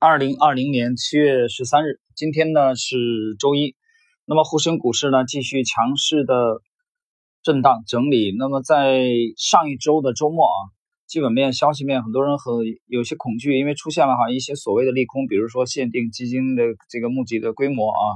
[0.00, 3.74] 二零二零年七月十三日，今天呢是周一。
[4.26, 6.62] 那么沪深股市呢继续强势的
[7.42, 8.32] 震荡整理。
[8.38, 10.70] 那么在上一周的周末啊，
[11.08, 12.54] 基本面、消息面，很多人很
[12.86, 18.06] 有些恐惧，因为出现了哈一些所谓的利空，比如说限定基金的这个募集的规模啊，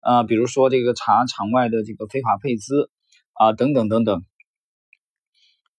[0.00, 2.88] 啊，比如说这个查场外的这个非法配资
[3.34, 4.24] 啊，等等等等。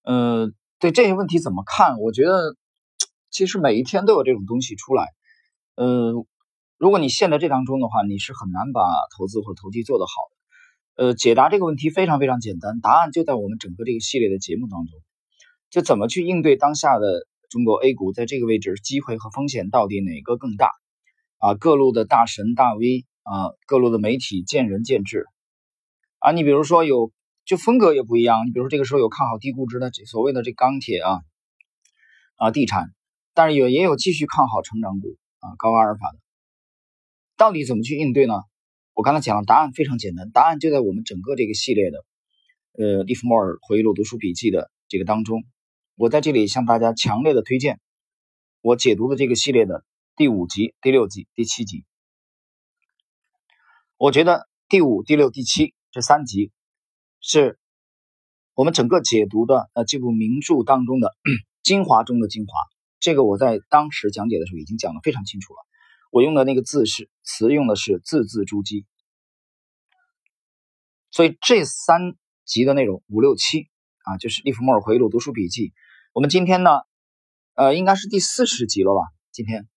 [0.04, 1.98] 呃，对这些问题怎么看？
[2.02, 2.56] 我觉得
[3.32, 5.08] 其实每一天都有这种东西出来。
[5.76, 6.14] 呃，
[6.78, 8.82] 如果你陷在这当中的话，你是很难把
[9.18, 11.06] 投资或者投机做得好的。
[11.06, 15.00] 呃，解答这个问题非常非常简单，答案就在我们整个这个系列的节目当中。
[15.72, 20.70] 就怎么去应对当下的中国 A 股在这个位置，机会和风险到底哪个更大？
[21.40, 25.26] 啊，各路的大神大 V 啊，各路的媒体见仁见智。
[26.20, 27.12] 啊，你比如说有
[27.44, 31.22] 就风格也不一样，你比如说这个时候有看好低估值的所谓的这钢铁啊
[32.38, 32.94] 啊地产，
[33.34, 35.18] 但是也也有继续看好成长股。
[35.44, 36.20] 啊，高阿尔法的，
[37.36, 38.34] 到底怎么去应对呢？
[38.94, 42.06] 我刚才讲了，答案非常简单，答案就在我们整个这个系列的，
[42.74, 45.44] 呃，利弗莫尔回忆录读书笔记的这个当中。
[45.96, 47.82] 我在这里向大家强烈的推荐
[48.62, 49.84] 我解读的这个系列的
[50.16, 51.84] 第五集、第六集、第七集。
[53.98, 56.52] 我觉得第五、第六、第七这三集
[57.20, 57.60] 是
[58.54, 61.12] 我们整个解读的呃这部名著当中的
[61.64, 62.54] 精华中的精华。
[63.04, 65.60] 这个我在当时讲解的时候已经讲得非常清楚了，
[66.10, 68.86] 我用的那个字是词用的是字字珠玑，
[71.12, 72.16] 所以这三
[72.46, 73.68] 集的内容五六七
[74.06, 75.74] 啊，就是利弗莫尔回忆录读书笔记。
[76.14, 76.70] 我们今天呢，
[77.56, 79.02] 呃，应该是第四十集了吧？
[79.34, 79.68] 今天，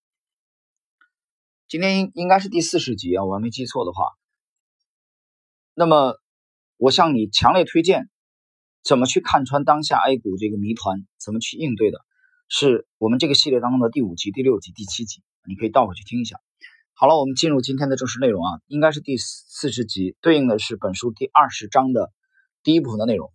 [1.66, 4.04] 今天应应该是第四十集啊，我要没记错的话。
[5.74, 6.14] 那么，
[6.76, 8.08] 我向你强烈推荐，
[8.84, 12.05] 怎么去看穿当下 A 股这个谜团，怎么去应对的。
[12.48, 16.40] 是我们这个系列当中的第五集、第六集、第七集，你可以倒回去听一下。
[16.94, 22.12] 好了，我们进入今天的正式内容啊，应该是第四十集，对应的是本书第二十章的
[22.62, 23.32] 第一部分的内容。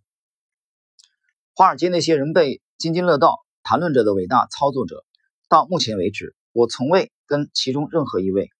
[1.54, 5.04] 华尔街那些人被津津乐道谈论着的伟大操作者，
[5.48, 8.50] 到目前为止，我从未跟其中任何一位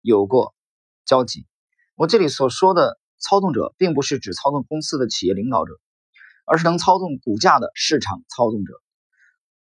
[0.00, 0.54] 有过
[1.04, 1.46] 交集。
[1.94, 5.74] 我这里所说的操纵者，并不是指操纵公司的企业领导者，
[6.46, 8.72] 而是能操纵股价的市场操纵者。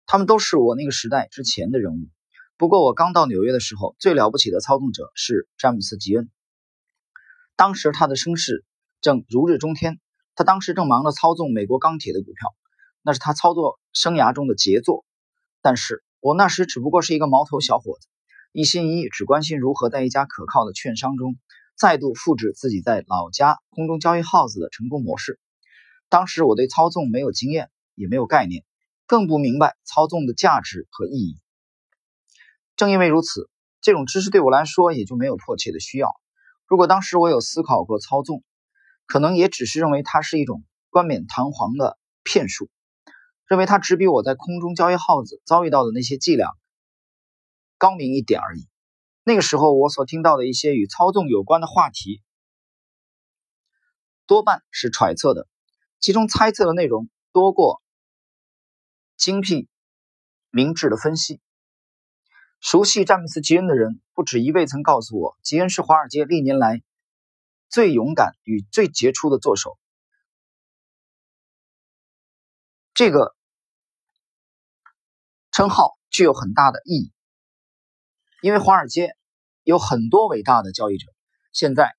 [0.07, 2.07] 他们都是我那个时代之前的人物。
[2.57, 6.31] 不过我刚到纽约的时候，最了不起的操纵者是詹姆斯·吉恩。
[7.57, 8.63] 当时他的声势
[9.01, 9.99] 正如日中天，
[10.33, 12.55] 他当时正忙着操纵美国钢铁的股票，
[13.01, 15.03] 那是他操作生涯中的杰作。
[15.61, 18.07] 但是我那时只不过是一个毛头小伙子，
[18.53, 21.35] 一心一意只关心如何在一家可靠的券商中
[21.75, 25.37] 再度复制自己在老家空中交易号子的成功模式。
[26.07, 28.63] 当时我对操纵没有经验，也没有概念。
[29.07, 31.39] 更不明白操纵的价值和意义。
[32.75, 33.49] 正因为如此，
[33.81, 36.11] 这种知识对我来说也就没有迫切的需要。
[36.67, 38.43] 如果当时我有思考过操纵，
[39.05, 42.69] 可能也只是认为它是一种冠冕堂皇的骗术，
[43.47, 46.49] 认为它只比我在空中交易耗子遭遇到的那些伎俩
[47.77, 48.67] 高明一点而已。
[49.23, 52.21] 那个时候，我所听到的一些与操纵有关的话题，
[54.25, 55.47] 多半是揣测的，
[55.99, 57.81] 其中猜测的内容多过。
[59.17, 59.67] 精辟、
[60.51, 61.41] 明智的分析。
[62.59, 66.81] 熟悉詹姆斯·吉恩的人不止一位曾告诉我，吉恩是华尔街历年来
[67.69, 69.77] 最勇敢与最杰出的作手。
[72.93, 73.35] 这个
[75.51, 77.11] 称号具有很大的意义，
[78.41, 79.15] 因为华尔街
[79.63, 81.11] 有很多伟大的交易者，
[81.53, 81.95] 现在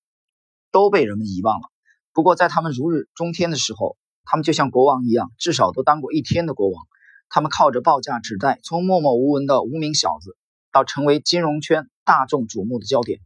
[0.70, 1.70] 都被人们遗忘了。
[2.12, 6.86] 不过，在他们如日中天的时候，他们就像国王一样，至少都当过一天的国王。
[7.30, 10.36] 他们靠着报价纸袋，从默默无闻的无名小子，
[10.72, 13.20] 到成为金融圈大众瞩目的焦点。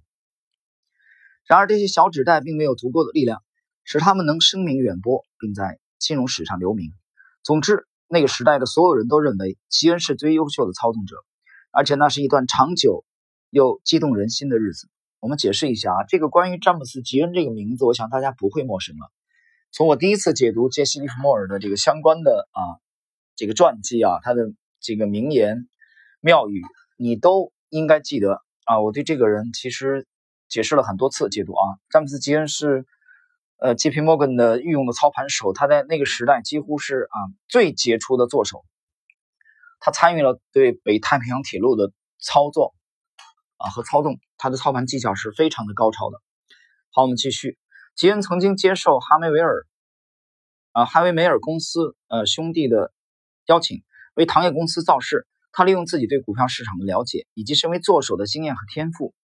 [1.47, 3.43] 然而，这些小纸袋并没有足够的力量，
[3.85, 6.93] 使他们能声名远播，并在金融史上留名。
[7.43, 11.17] 总之，那个时代的所有人都认为吉恩是最优秀的操纵者，
[11.71, 13.05] 而且那是一段长久
[13.51, 14.89] 又激动人心的日子。
[15.21, 19.13] 我们解释一下啊，这个关于詹姆斯·吉恩这个名字，我想大家不会陌生了。
[19.71, 22.82] 从我第一次解读杰西·利弗莫尔的这个相关的啊。
[23.43, 25.69] 这个传记啊，他的这个名言
[26.21, 26.63] 妙语，
[26.97, 28.79] 你都应该记得啊。
[28.79, 30.07] 我对这个人其实
[30.49, 31.75] 解释了很多次解读啊。
[31.91, 32.87] 詹姆斯·吉恩是
[33.59, 34.01] 呃，J.P.
[34.01, 37.19] Morgan 的御用的操盘手，他在那个时代几乎是啊
[37.49, 38.65] 最杰出的作手。
[39.81, 41.91] 他参与了对北太平洋铁路的
[42.21, 42.77] 操作
[43.57, 46.19] 啊和操纵，他的操盘技巧是非常的高超的。
[46.93, 47.59] 好，我们继续。
[47.97, 49.67] 吉恩曾经接受哈梅维尔
[50.71, 52.93] 啊哈维梅尔公司呃兄弟的。
[53.47, 53.83] 邀请
[54.15, 59.15] 为糖业公司造势，他利用自己对股票市场的了解，以及身为做手的经验和天赋，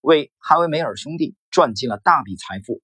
[0.00, 2.80] 为哈维梅尔兄弟赚进了大笔财富。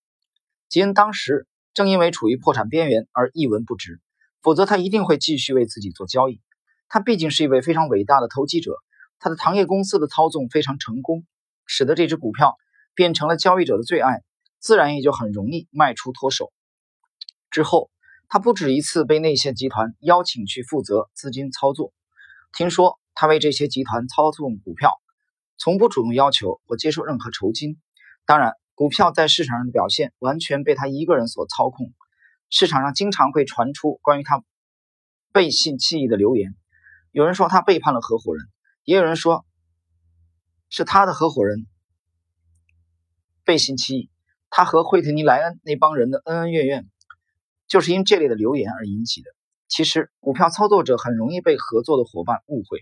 [0.68, 4.00] 吉恩当时正因为处于破产边缘而一文不值，
[4.42, 6.40] 否则他一定会继续为自己做交易。
[6.88, 8.76] 他毕竟是一位非常伟大的投机者，
[9.18, 11.26] 他的糖业公司的操纵非常成功，
[11.66, 12.56] 使得这只股票
[12.94, 14.22] 变成了交易者的最爱，
[14.58, 16.52] 自然也就很容易卖出脱手。
[17.50, 17.90] 之后，
[18.28, 21.92] 他不止一次被内线集团邀请去负责资金操作。
[22.52, 24.92] 听说他为这些集团操纵股票，
[25.56, 27.80] 从不主动要求或接受任何酬金。
[28.24, 28.52] 当然。
[28.78, 31.92] 股票在市场上的表现完全被他一个人所操控，
[32.48, 34.44] 市场上经常会传出关于他
[35.32, 36.54] 背信弃义的流言。
[37.10, 38.46] 有人说他背叛了合伙人，
[38.84, 39.44] 也有人说
[40.70, 41.66] 是他的合伙人
[43.44, 44.10] 背信弃义。
[44.48, 46.88] 他和惠特尼·莱恩那帮人的恩恩怨怨，
[47.68, 49.30] 就是因这类的流言而引起的。
[49.68, 52.80] 其实，股票操作者很容易被合作的伙伴误会，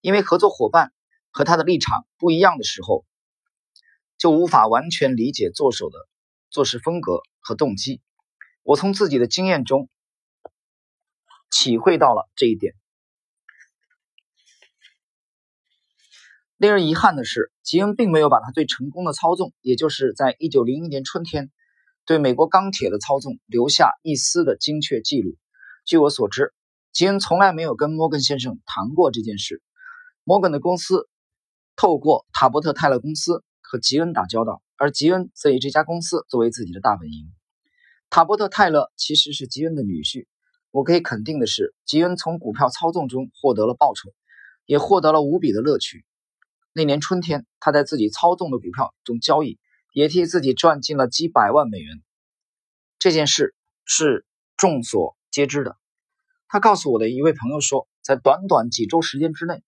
[0.00, 0.92] 因为合作伙伴
[1.30, 3.04] 和他的立场不一样的时候。
[4.18, 5.98] 就无法完全理解做手的
[6.48, 8.00] 做事风格和动机。
[8.62, 9.88] 我从自己的经验中
[11.50, 12.74] 体会到了这一点。
[16.56, 21.50] 令人遗憾的是，吉恩并没有把他最成功的操纵，也就是在一九零一年春天
[22.06, 25.36] 对美国钢铁的操纵留下一丝的精确记录。
[25.84, 26.52] 据我所知，
[26.92, 29.62] 吉恩从来没有跟摩根先生谈过这件事。
[30.24, 31.08] 摩根的公司
[31.76, 33.44] 透过塔伯特泰勒公司。
[33.64, 37.32] 和吉恩打交道，而吉恩则以这家公司作为自己的大本营。
[38.10, 40.26] 塔伯特·泰勒其实是吉恩的女婿。
[40.72, 44.10] 我可以肯定的是，吉恩从股票操纵中获得了报酬，
[44.66, 46.04] 也获得了无比的乐趣。
[46.74, 49.58] 那年春天，他在自己操纵的股票中交易，
[49.92, 52.02] 也替自己赚进了几百万美元。
[52.98, 53.54] 这件事
[53.84, 55.76] 是众所皆知的。
[56.48, 59.62] 他告诉我的一位朋友说，在短短几周时间之内。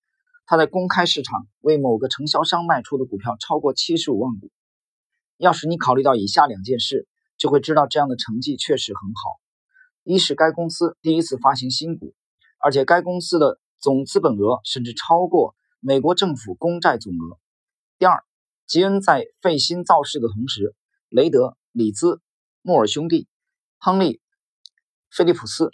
[0.46, 4.50] 他在公开市场为某个承销商卖出的股票超过七十五万股。
[5.38, 9.40] 要是你考虑到以下两件事，就会知道这样的成绩确实很好：
[10.02, 12.14] 一是该公司第一次发行新股，
[12.62, 17.38] 而且该公司的总资本额甚至超过美国政府公债总额；
[17.98, 18.22] 第二，
[18.66, 20.74] 吉恩在费心造势的同时，
[21.08, 22.20] 雷德、里兹、
[22.62, 23.28] 莫尔兄弟、
[23.78, 24.20] 亨利、
[25.10, 25.70] 菲利普斯、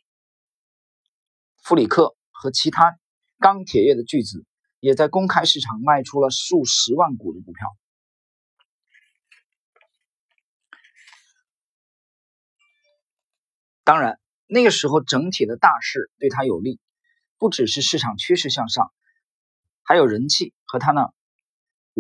[1.63, 2.99] 弗里克和其他
[3.39, 4.45] 钢铁业的巨子。
[4.83, 7.69] 也在公开市场卖出了数十万股的股票。
[13.85, 16.81] 当然，那个时候整体的大势对他有利，
[17.37, 18.91] 不只是市场趋势向上，
[19.83, 21.13] 还有人气和他那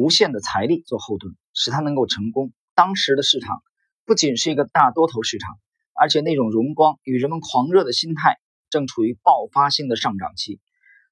[0.00, 2.54] 无限的财力做后盾，使他能够成功。
[2.74, 3.62] 当时的市场
[4.06, 5.58] 不仅是一个大多头市场，
[5.92, 8.38] 而且那种荣光与人们狂热的心态
[8.70, 10.58] 正处于爆发性的上涨期。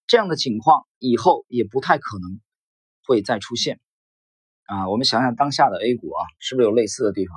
[0.07, 2.41] 这样的情况以后也不太可能
[3.07, 3.79] 会再出现
[4.65, 4.89] 啊！
[4.89, 7.37] 我们想想当下的 A 股啊，是不是有类似的地方？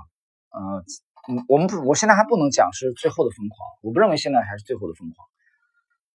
[0.52, 0.86] 呃，
[1.28, 5.28] 嗯，我们不，我现在还不能讲是最后的疯狂，我不认为现在还是最后的疯狂。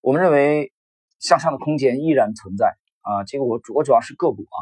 [0.03, 0.75] 我们认为
[1.21, 3.25] 向上的空间依然存在啊！
[3.25, 4.61] 这个我我主要是个股啊，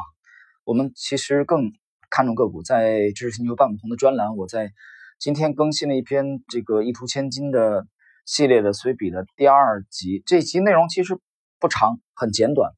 [0.63, 1.71] 我们其实更
[2.09, 2.63] 看重个股。
[2.63, 4.71] 在知识星球半不同的专栏，我在
[5.19, 7.85] 今天更新了一篇这个一图千金的
[8.25, 11.19] 系列的随笔的第二集，这集内容其实。
[11.59, 12.71] 不长，很简短，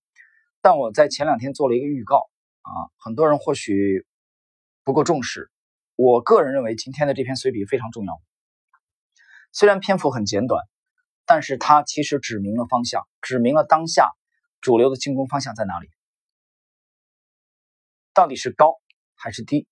[0.61, 2.17] 但我在前两天做了一个预告
[2.63, 4.05] 啊，很多人或许
[4.83, 5.49] 不够重视。
[5.95, 8.21] 我个人认为今天的这篇随笔非常重要，
[9.53, 10.65] 虽然篇幅很简短，
[11.25, 14.11] 但是它其实指明了方向，指明了当下
[14.59, 15.87] 主流的进攻方向在哪里，
[18.13, 18.75] 到底是高
[19.15, 19.67] 还是低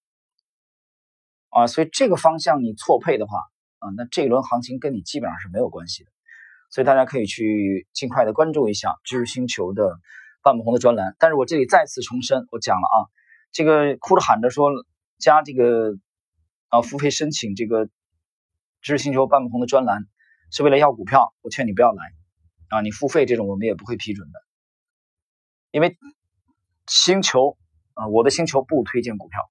[1.49, 1.67] 啊？
[1.67, 3.39] 所以这个方向你错配的话
[3.79, 6.11] 啊，那这一轮行情跟你基本上是没有关系的。
[6.69, 9.99] 所以大家可以去尽快的关注一下知识星球的
[10.41, 11.15] 半不红的专栏。
[11.19, 12.97] 但是我这里再次重申，我讲了啊，
[13.51, 14.69] 这个哭着喊着说
[15.17, 15.97] 加这个
[16.69, 17.85] 啊付费申请这个
[18.81, 20.07] 知识星球半不红的专栏
[20.49, 22.03] 是为了要股票，我劝你不要来
[22.69, 22.81] 啊！
[22.81, 24.39] 你付费这种我们也不会批准的，
[25.71, 25.97] 因为
[26.87, 27.57] 星球
[27.93, 29.49] 啊我的星球不推荐股票，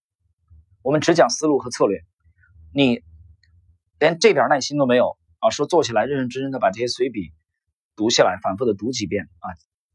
[0.82, 2.00] 我们只讲思路和策略，
[2.72, 3.02] 你
[3.98, 5.16] 连这点耐心都没有。
[5.40, 7.32] 啊，说坐起来认认真真的把这些随笔
[7.96, 9.48] 读下来，反复的读几遍啊，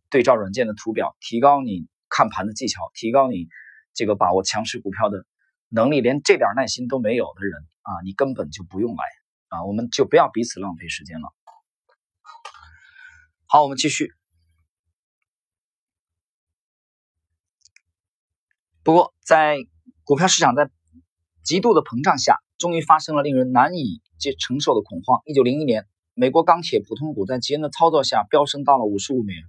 [0.09, 3.47] 对照软件的图表，提高你看盘的技巧，提高你
[3.93, 5.23] 这个把握强势股票的
[5.69, 9.03] 能力，连这点耐心都没有的人啊，你根本就不用来
[9.49, 11.31] 啊，我们就不要彼此浪费时间了。
[13.45, 14.11] 好，我们继续。
[18.85, 19.57] 不过，在
[20.03, 20.69] 股票市场在
[21.43, 23.99] 极度的膨胀下，终于发生了令人难以。
[24.17, 25.21] 接承受的恐慌。
[25.25, 29.43] 一九零一年，美国钢铁普通股在吉恩的操作下飙升到了五十五美元。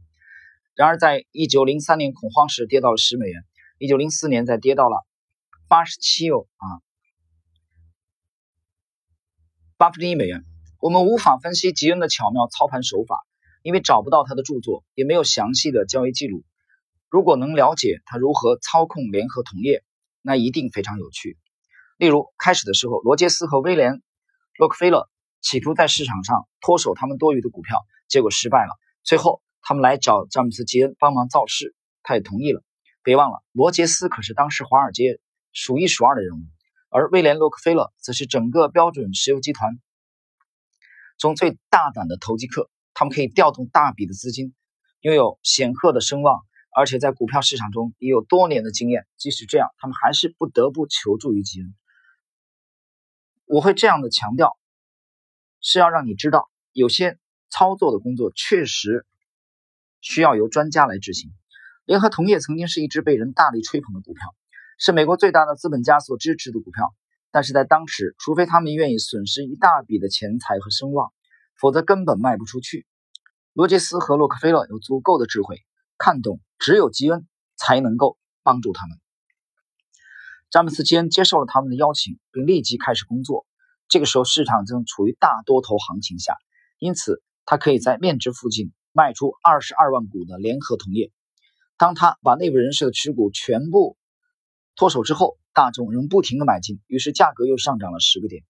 [0.74, 3.44] 然而，在一九零三年恐慌时跌到了十美元，
[3.78, 5.06] 一九零四年再跌到了
[5.68, 6.66] 八十七欧啊，
[9.76, 10.44] 八分之一美元。
[10.80, 13.24] 我们无法分析吉恩的巧妙操盘手法，
[13.62, 16.42] 因为找不到他的著作，也没有详细的交易记录。
[17.16, 19.82] 如果能了解他如何操控联合同业，
[20.20, 21.38] 那一定非常有趣。
[21.96, 23.94] 例如，开始的时候，罗杰斯和威廉·
[24.58, 25.08] 洛克菲勒
[25.40, 28.78] 企图在市场上脱手他们多余的股票，结果失败了。
[29.02, 32.62] 最后，他们来找詹姆斯·吉恩帮忙造势，他也同意了。
[33.02, 35.18] 别忘了，罗杰斯可是当时华尔街
[35.54, 36.42] 数一数二的人物，
[36.90, 39.78] 而威廉·洛克菲勒则是整个标准石油集团
[41.16, 42.68] 中最大胆的投机客。
[42.92, 44.52] 他们可以调动大笔的资金，
[45.00, 46.44] 拥有显赫的声望，
[46.76, 49.06] 而且在股票市场中也有多年的经验。
[49.16, 51.74] 即使这样，他们还是不得不求助于吉恩。
[53.46, 54.58] 我会这样的强调，
[55.60, 57.18] 是要让你知道，有些
[57.48, 59.06] 操作的工作确实。
[60.02, 61.32] 需要由专家来执行。
[61.84, 64.36] 联合同业曾经是一只被人大力吹捧的股票，
[64.78, 66.94] 是美国最大的资本家所支持的股票。
[67.32, 71.12] 但是在当时，除非他们愿意损失一大笔的钱财和声望，
[71.58, 72.86] 否则根本卖不出去。
[73.52, 75.65] 罗杰斯和洛克菲勒有足够的智慧，
[75.98, 77.26] 看懂只有吉恩
[77.56, 78.98] 才能够帮助他们。
[80.50, 83.46] 詹姆斯·吉恩接受了他们的邀请，并立即开始工作。
[83.88, 86.36] 这个时候，市场正处于大多头行情下，
[86.78, 88.72] 因此他可以在面值附近。
[88.98, 91.12] 卖出二十二万股的联合同业，
[91.76, 93.98] 当他把内部人士的持股全部
[94.74, 98.42] 脱手之后，大众仍不停的买进，于是价格又上涨了十个点。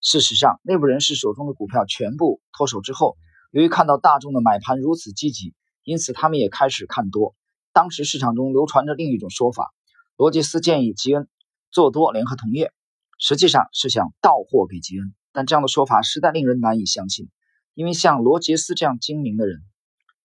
[0.00, 3.16] 事实上，内部人士手中的股票全部脱手之后，
[3.52, 7.34] 由于看到大众的买盘如此积极，因此他们也开始看多。
[7.72, 9.72] 当时市场中流传着另一种说法：
[10.16, 11.28] 罗杰斯建议吉恩
[11.70, 12.72] 做多联合同业，
[13.18, 15.14] 实际上是想倒货给吉恩。
[15.32, 17.30] 但这样的说法实在令人难以相信，
[17.74, 19.62] 因为像罗杰斯这样精明的人。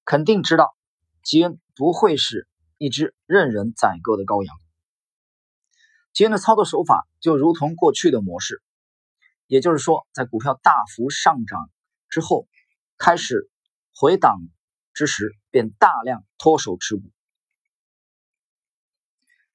[0.03, 0.75] 肯定知道，
[1.23, 2.47] 吉恩不会是
[2.77, 4.55] 一只任人宰割的羔羊。
[6.13, 8.61] 吉恩的操作手法就如同过去的模式，
[9.47, 11.69] 也就是说，在股票大幅上涨
[12.09, 12.47] 之后，
[12.97, 13.49] 开始
[13.93, 14.39] 回档
[14.93, 17.01] 之时，便大量脱手持股。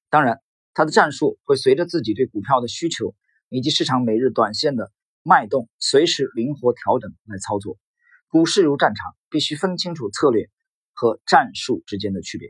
[0.09, 0.41] 当然，
[0.73, 3.15] 他的战术会随着自己对股票的需求
[3.47, 4.91] 以及市场每日短线的
[5.21, 7.79] 脉动，随时灵活调整来操作。
[8.27, 10.49] 股市如战场，必须分清楚策略
[10.91, 12.49] 和战术之间的区别。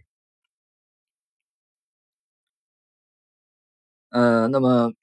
[4.10, 4.94] 呃，那么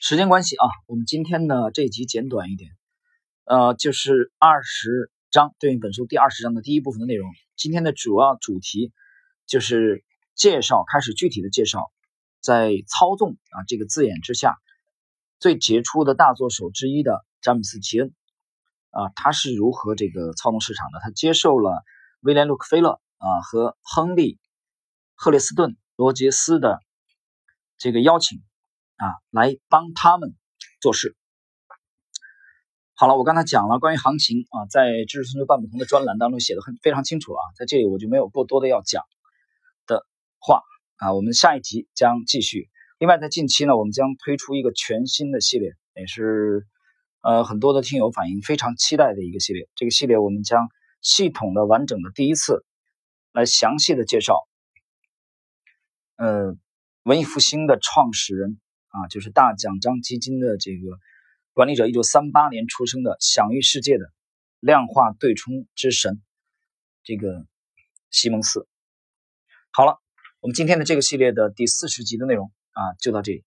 [0.00, 2.70] 时间关系啊，我们今天呢这一集简短一点，
[3.44, 7.28] 呃，就是二十章对应本书第二十章的第一部分的内容。
[7.56, 8.92] 今天的主要主题
[9.48, 10.04] 就是
[10.36, 11.90] 介绍，开始具体的介绍，
[12.40, 14.56] 在操纵啊这个字眼之下，
[15.40, 18.14] 最杰出的大作手之一的詹姆斯·吉恩。
[18.90, 21.00] 啊，他是如何这个操纵市场的？
[21.02, 21.82] 他接受了
[22.20, 24.34] 威廉·洛克菲勒啊和亨利·
[25.16, 26.78] 赫列斯顿、罗杰斯的
[27.76, 28.38] 这个邀请
[28.98, 30.32] 啊，来帮他们
[30.80, 31.16] 做事。
[32.94, 39.02] 好了，我刚才讲了关于行情啊，在知识星球半不同的专栏当中写的很非常清楚了啊，在这里我就没有过多的要讲
[39.86, 40.06] 的
[40.38, 40.62] 话
[40.96, 41.12] 啊。
[41.12, 42.68] 我们下一集将继续。
[42.98, 46.66] 另外，在近期呢，我们将推出一个全新的系列，也是。
[47.26, 50.68] 呃，很多的听友反映非常期待的一个系列，这个系列我们将
[51.00, 52.66] 系统的、完整的第一次
[53.32, 54.46] 来详细的介绍，
[56.16, 56.54] 呃，
[57.04, 60.98] 文艺复兴的创始人啊，就是大奖章基金的这个
[61.54, 64.12] 管理者，一九三八年出生的，享誉世界的
[64.58, 66.20] 量化对冲之神，
[67.04, 67.46] 这个
[68.10, 68.66] 西蒙斯。
[69.70, 70.00] 好了，
[70.40, 73.44] 我们今天的这个系列的第四十集的内容啊，就到这里。